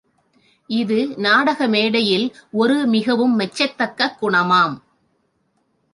[0.69, 2.25] இது நாடக மேடையில்
[2.51, 4.75] ஒரு மிகவும் மெச்சத்தக்க குணமாம்.